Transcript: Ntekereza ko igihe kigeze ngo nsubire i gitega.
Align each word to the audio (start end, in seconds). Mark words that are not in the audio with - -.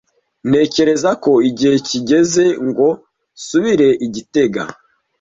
Ntekereza 0.49 1.11
ko 1.23 1.31
igihe 1.49 1.75
kigeze 1.87 2.43
ngo 2.67 2.87
nsubire 2.97 3.89
i 4.05 4.07
gitega. 4.15 4.63